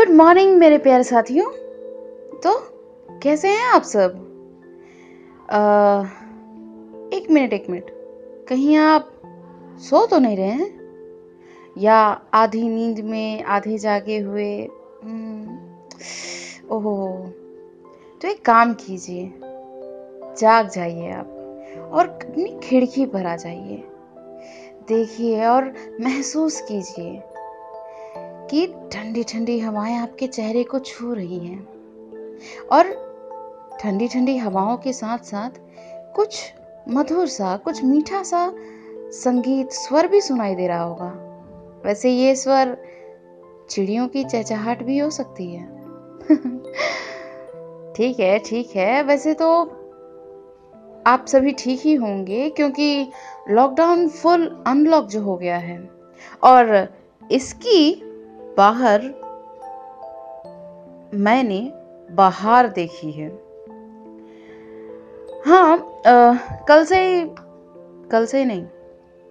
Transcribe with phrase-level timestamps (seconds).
[0.00, 1.46] Good morning मेरे प्यारे साथियों।
[2.38, 2.58] तो
[3.18, 4.10] कैसे हैं आप सब?
[5.50, 6.04] आ,
[7.16, 7.84] एक मिनट एक मिनट।
[8.48, 9.10] कहीं आप
[9.78, 10.80] सो तो नहीं रहे हैं?
[11.78, 14.68] या आधी नींद में आधे जागे हुए
[15.04, 15.48] हम्म,
[16.76, 17.26] ओहो।
[18.22, 19.34] तो एक काम कीजिए
[20.38, 21.26] जाग जाइए आप
[21.92, 23.84] और अपनी खिड़की पर आ जाइए।
[24.88, 27.22] देखिए और महसूस कीजिए
[28.50, 31.68] कि ठंडी ठंडी हवाएँ आपके चेहरे को छू रही हैं।
[32.72, 33.10] और
[33.80, 35.50] ठंडी ठंडी हवाओं के साथ साथ
[36.14, 36.52] कुछ
[36.88, 38.52] मधुर सा, कुछ मीठा सा
[38.96, 41.26] संगीत स्वर भी सुनाई दे रहा होगा।
[41.84, 42.76] वैसे ये स्वर
[43.70, 45.64] चिड़ियों की चहचहाट भी हो सकती है।
[47.92, 49.62] ठीक है ठीक है। वैसे तो
[51.06, 53.10] आप सभी ठीक ही होंगे क्योंकि
[53.50, 55.90] लॉकडाउन फुल अनलॉक जो हो गया है।
[56.42, 56.94] और
[57.30, 58.09] इसकी
[58.60, 59.02] बाहर
[61.16, 61.60] मैंने
[62.10, 63.28] बाहर देखी है।
[65.46, 65.74] हाँ
[66.06, 66.34] आ,
[66.68, 67.24] कल से ही
[68.10, 68.64] कल से ही नहीं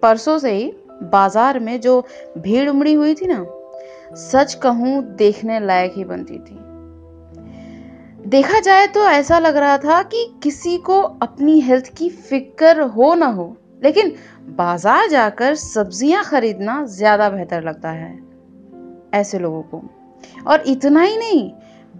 [0.02, 0.72] परसों से ही
[1.04, 2.00] बाज़ार में जो
[2.38, 3.44] भीड़ उमड़ी हुई थी ना
[4.20, 6.58] सच कहूँ देखने लायक ही बनती थी।
[8.28, 13.14] देखा जाए तो ऐसा लग रहा था कि किसी को अपनी हेल्थ की फ़िक्र हो
[13.14, 14.12] ना हो लेकिन
[14.56, 18.12] बाज़ार जाकर सब्ज़ियाँ खरीदना ज़्यादा बेहतर लगता है।
[19.14, 19.82] ऐसे लोगों को।
[20.46, 21.52] और इतना ही नहीं,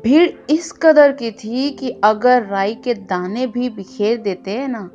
[0.03, 4.91] भीड़ इस कदर की थी कि अगर राई के दाने भी बिखेर देते हैं ना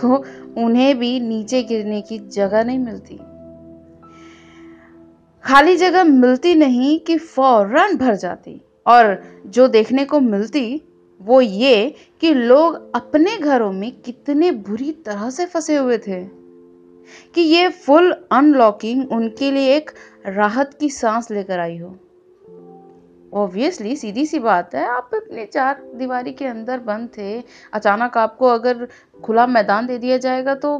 [0.00, 0.24] तो
[0.62, 3.16] उन्हें भी नीचे गिरने की जगह नहीं मिलती।
[5.44, 10.82] खाली जगह मिलती नहीं कि फ़ौरन भर जाती। और जो देखने को मिलती,
[11.22, 16.24] वो ये कि लोग अपने घरों में कितने बुरी तरह से फंसे हुए थे।
[17.34, 19.90] कि ये फुल अनलॉकिंग उनके लिए एक
[20.26, 21.96] राहत की सांस लेकर आई हो।
[23.34, 28.46] ऑब्वियसली सीधी सी बात है, आप अपने चार दीवारी के अंदर बंद थे। अचानक आपको
[28.46, 28.88] अगर
[29.24, 30.78] खुला मैदान दे दिया जाएगा तो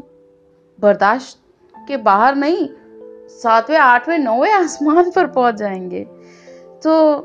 [0.81, 1.39] बर्दाश्त
[1.89, 2.69] के बाहर नहीं,
[3.29, 6.05] सातवें, आठवें, नौवें आसमान पर पहुँच जाएँगे।
[6.85, 7.19] तो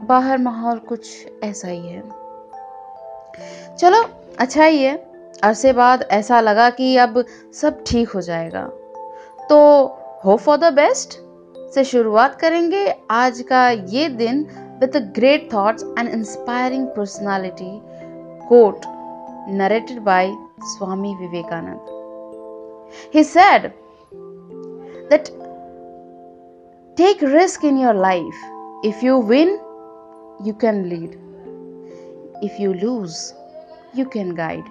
[0.00, 2.02] बाहर माहौल कुछ ऐसा ही है।
[3.76, 4.04] चलो
[4.38, 4.96] अच्छा ही है।
[5.42, 8.70] अरसे बाद ऐसा लगा कि अब सब ठीक हो जाएगा।
[9.50, 9.86] तो
[10.25, 11.19] होप फॉर द बेस्ट
[11.73, 14.45] से शुरुआत करेंगे आज का ये दिन
[14.81, 17.71] with great thoughts and inspiring personality
[18.49, 18.85] quote
[19.59, 20.31] narrated by
[20.73, 21.91] Swami Vivekananda
[23.13, 23.73] he said
[25.09, 25.29] that
[26.97, 28.41] take risk in your life
[28.83, 29.53] if you win
[30.47, 31.17] you can lead
[32.49, 33.33] if you lose
[33.93, 34.69] you can guide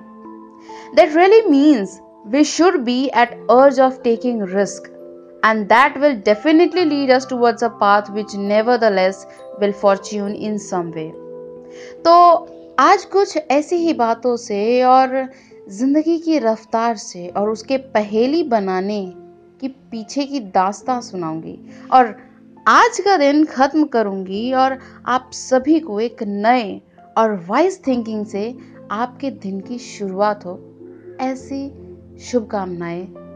[0.94, 4.90] that really means we should be at urge of taking risk
[5.47, 9.25] and that will definitely lead us towards a path which nevertheless
[9.59, 11.11] will fortune in some way.
[12.05, 12.13] तो
[12.79, 15.29] आज कुछ ऐसी ही बातों से और
[15.69, 19.13] ज़िंदगी की रफ्तार से और उसके पहेली बनाने
[19.61, 21.57] की पीछे की दास्तां सुनाऊँगी।
[21.91, 22.15] और
[22.67, 26.81] आज का दिन ख़त्म करूँगी और आप सभी को एक नए
[27.17, 28.57] और वाइज थिंकिंग से
[28.91, 30.59] आपके दिन की शुरुआत हो।
[31.21, 31.61] ऐसी
[32.19, 33.26] शुभकामनाएँ।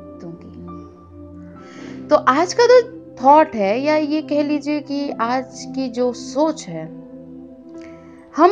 [2.11, 2.81] तो आज का जो
[3.23, 6.85] थॉट है, या ये कह लीजिए कि आज की जो सोच है,
[8.38, 8.51] हम,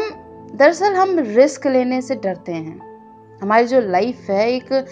[0.56, 2.80] दरअसल हम रिस्क लेने से डरते हैं।
[3.42, 4.86] हमारी जो लाइफ है, एक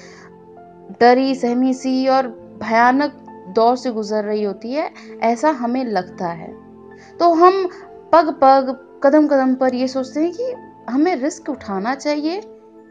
[1.01, 2.27] डरी, सहमी सी और
[2.61, 3.13] भयानक
[3.49, 4.91] दौर से गुजर रही होती है,
[5.21, 6.53] ऐसा हमें लगता है।
[7.19, 7.69] तो हम
[8.13, 10.53] पग पग, कदम कदम पर ये सोचते हैं कि
[10.89, 12.41] हमें रिस्क उठाना चाहिए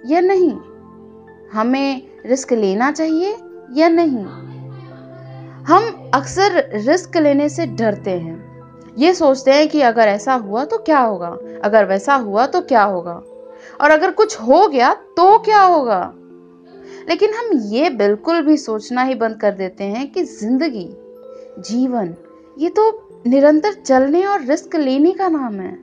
[0.07, 0.59] या नहीं?
[1.53, 3.37] हमें रिस्क लेना चाहिए
[3.75, 4.46] या नहीं?
[5.69, 10.79] हम अक्सर रिस्क लेने से डरते हैं। ये सोचते हैं कि अगर ऐसा हुआ तो
[10.79, 11.29] क्या होगा?
[11.65, 13.23] अगर वैसा हुआ तो क्या होगा?
[13.81, 16.15] और अगर कुछ हो गया तो क्या होगा?
[17.09, 20.89] लेकिन हम ये बिल्कुल भी सोचना ही बंद कर देते हैं कि ज़िंदगी,
[21.59, 22.15] जीवन,
[22.59, 25.79] ये तो निरंतर चलने और रिस्क लेने का नाम है।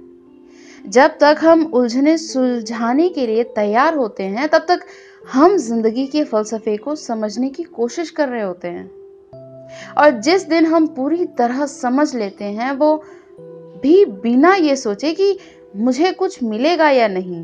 [0.89, 4.85] जब तक हम उलझने सुलझाने के लिए तैयार होते हैं, तब तक
[5.33, 9.02] हम ज़िंदगी के फलसफे को समझने की कोशिश कर रहे होते हैं।
[9.97, 13.03] और जिस दिन हम पूरी तरह समझ लेते हैं, वो
[13.83, 15.37] भी बिना ये सोचे कि
[15.75, 17.43] मुझे कुछ मिलेगा या नहीं।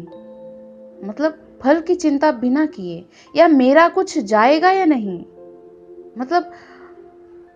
[1.07, 3.05] मतलब फल की चिंता बिना किए,
[3.35, 5.25] या मेरा कुछ जाएगा या नहीं।
[6.17, 6.51] मतलब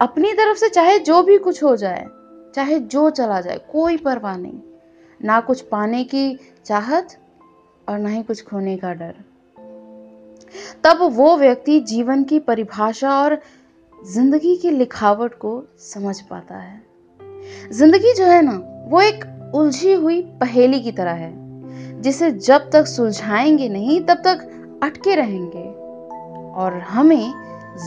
[0.02, 2.08] अपनी तरफ़ से चाहे जो भी कुछ हो जाए,
[2.56, 4.60] चाहे जो चला जाए, कोई परवाह नहीं।
[5.24, 7.18] ना कुछ पाने की चाहत
[7.90, 9.16] और ना ही कुछ खोने का डर।
[10.84, 13.42] तब वो व्यक्ति जीवन की परिभाषा और
[14.12, 16.84] ज़िंदगी की लिखावट को समझ पाता है।
[17.72, 21.34] ज़िंदगी जो है ना, वो एक उलझी हुई पहेली की तरह है,
[22.02, 24.50] जिसे जब तक सुलझाएँगे नहीं, तब तक
[24.84, 25.64] अटके रहेंगे।
[26.54, 27.34] और हमें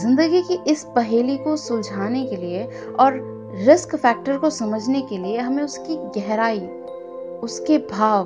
[0.02, 2.64] ज़िंदगी की इस पहेली को सुलझाने के लिए
[3.00, 3.20] और
[3.54, 6.60] रिस्क फैक्टर को समझने के लिए हमें उसकी गहराई,
[7.42, 8.24] उसके भाव,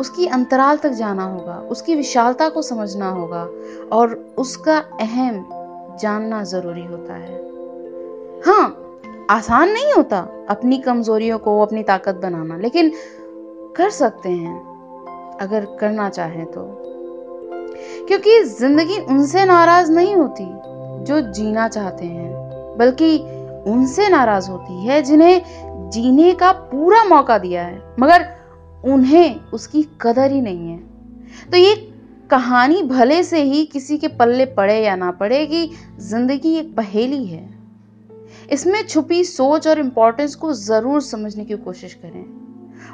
[0.00, 3.48] उसकी अंतराल तक जाना होगा, उसकी विशालता को समझना होगा
[3.92, 5.53] और उसका अहम
[6.00, 7.42] जानना ज़रूरी होता है।
[8.46, 8.80] हाँ
[9.30, 12.92] आसान नहीं होता अपनी कमजोरियों को, अपनी ताकत बनाना, लेकिन
[13.76, 14.56] कर सकते हैं,
[15.40, 16.80] अगर करना चाहें तो।
[18.08, 20.46] क्योंकि ज़िंदगी उनसे नाराज़ नहीं होती
[21.04, 22.32] जो जीना चाहते हैं,
[22.78, 23.18] बल्कि
[23.66, 28.26] उनसे नाराज़ होती है जिन्हें जीने का पूरा मौका दिया है, मगर
[28.84, 30.78] उन्हें उसकी कदर ही नहीं है।
[31.50, 31.93] तो ये
[32.30, 37.24] कहानी भले से ही किसी के पल्ले पड़े या ना पड़े कि ज़िंदगी एक पहेली
[37.26, 37.48] है।
[38.52, 42.24] इसमें छुपी सोच और इम्पोर्टेंस को ज़रूर समझने की कोशिश करें।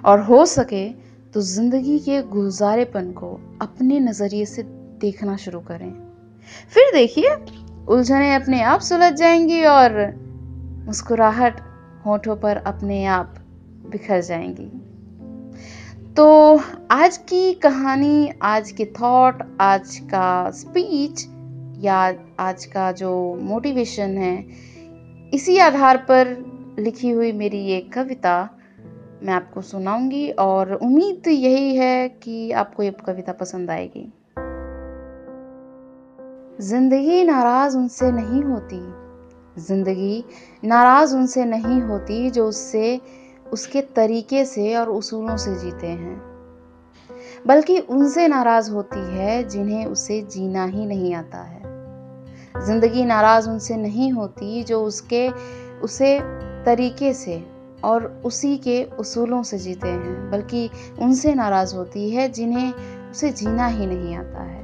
[0.05, 0.89] और हो सके
[1.33, 4.63] तो ज़िंदगी के गुलजारेपन को अपने नज़रिए से
[5.01, 5.91] देखना शुरू करें।
[6.75, 7.35] फिर देखिए,
[7.89, 9.99] उलझने अपने आप सुलझ जाएँगी और
[10.87, 11.61] मुस्कुराहट
[12.07, 13.35] होठों पर अपने आप
[13.87, 14.71] बिखर जाएँगी।
[16.21, 21.21] तो आज की कहानी, आज के थॉट आज का स्पीच
[21.85, 21.97] या
[22.41, 23.13] आज का जो
[23.43, 24.35] मोटिवेशन है,
[25.35, 26.27] इसी आधार पर
[26.79, 28.35] लिखी हुई मेरी ये कविता
[29.23, 34.05] मैं आपको सुनाऊँगी और उम्मीद यही है कि आपको ये कविता पसंद आएगी।
[36.61, 38.83] ज़िंदगी नाराज़ उनसे नहीं होती,
[39.63, 40.25] ज़िंदगी
[40.65, 43.01] नाराज़ उनसे नहीं होती जो उससे
[43.53, 46.31] उसके तरीके से और उसूलों से जीते हैं।
[47.47, 51.61] बल्कि उनसे नाराज़ होती है जिन्हें उसे जीना ही नहीं आता है।
[52.67, 55.29] ज़िंदगी नाराज़ उनसे नहीं होती जो उसके,
[55.83, 56.21] उसे
[56.65, 57.47] तरीके से
[57.85, 62.75] और उसी के उसूलों से जीते हैं, बल्कि उनसे नाराज़ होती है जिन्हें
[63.11, 64.61] उसे जीना ही नहीं आता है।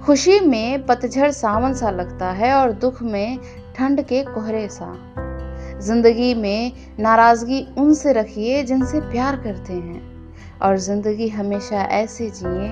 [0.00, 3.38] खुशी में पतझड़ सावन सा लगता है और दुख में
[3.76, 5.13] ठंड के कोहरे सा।
[5.80, 10.14] ज़िंदगी में नाराज़गी उनसे रखिए जिनसे प्यार करते हैं।
[10.62, 12.68] और ज़िंदगी हमेशा ऐसे जिए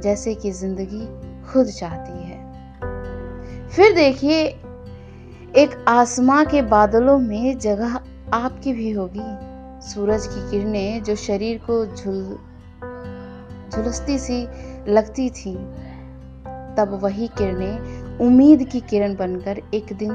[0.00, 1.06] जैसे कि ज़िंदगी
[1.52, 2.38] खुद चाहती है।
[3.68, 4.42] फिर देखिए,
[5.56, 8.00] एक आसमां के बादलों में जगह
[8.32, 9.48] आपकी भी होगी।
[9.88, 12.38] सूरज की किरणें जो शरीर को झुल,
[13.72, 14.42] झुलसती सी
[14.88, 15.54] लगती थी,
[16.76, 20.14] तब वही किरणें उम्मीद की किरण बनकर एक दिन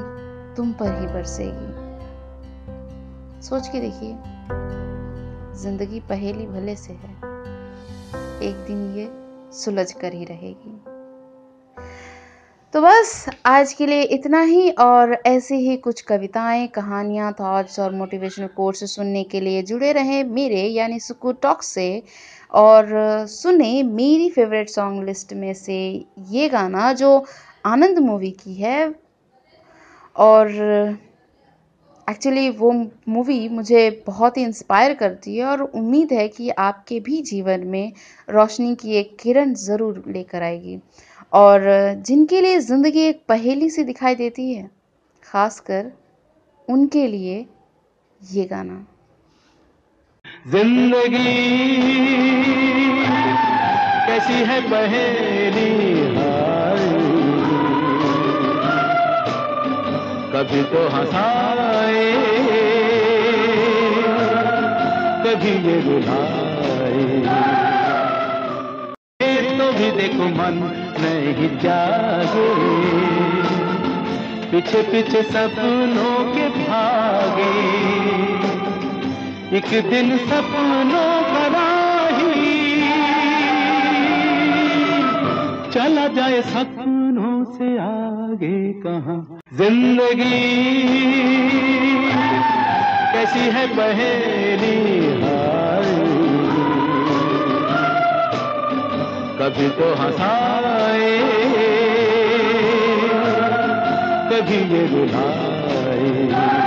[0.56, 1.83] तुम पर ही बरसेगी।
[3.44, 4.14] सोच के देखिए,
[5.62, 7.10] ज़िंदगी पहेली भले से है,
[8.42, 9.08] एक दिन ये
[9.54, 10.80] सुलझ कर ही रहेगी।
[12.74, 17.94] तो बस, आज के लिए इतना ही, और ऐसे ही कुछ कविताएँ, कहानियाँ थॉट्स और
[17.94, 22.02] मोटिवेशनल कोर्स सुनने के लिए जुड़े रहें मेरे, यानी सुकू टॉक से,
[22.52, 22.86] और
[23.28, 25.80] सुने मेरी फेवरेट सॉन्ग लिस्ट में से
[26.30, 27.24] ये गाना जो
[27.66, 28.94] आनंद मूवी की है,
[30.16, 30.98] और
[32.10, 32.70] एक्चुअली वो
[33.08, 37.92] मूवी मुझे बहुत ही इंस्पायर करती है और उम्मीद है कि आपके भी जीवन में
[38.28, 40.78] रोशनी की एक किरण ज़रूर लेकर आएगी।
[41.32, 41.62] और
[42.06, 44.70] जिनके लिए ज़िंदगी एक पहेली सी दिखाई देती है,
[45.22, 45.92] खासकर
[46.68, 47.44] उनके लिए
[48.20, 48.84] ये गाना।
[50.48, 51.34] ज़िंदगी
[54.06, 56.23] कैसी है पहेली?
[60.34, 62.06] कभी तो हंसाए,
[65.24, 67.04] कभी ये रुलाए।
[69.58, 70.58] तो भी देखो मन
[70.98, 72.48] नहीं जागे,
[74.50, 77.52] पीछे पीछे सपनों के भागे।
[79.58, 81.14] एक दिन सपनों
[82.18, 82.50] ही,
[85.70, 89.16] चला जाए सपनों से आगे कहा।
[89.58, 90.38] ज़िंदगी।
[93.12, 94.74] कैसी है पहेली
[99.38, 101.14] कभी तो हंसाए
[104.30, 106.63] कभी ये रुलाए।